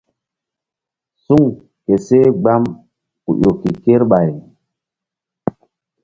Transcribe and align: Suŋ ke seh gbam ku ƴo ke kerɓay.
Suŋ 1.23 1.45
ke 1.85 1.95
seh 2.05 2.27
gbam 2.41 2.63
ku 3.23 3.31
ƴo 3.39 3.51
ke 3.61 3.69
kerɓay. 3.83 4.29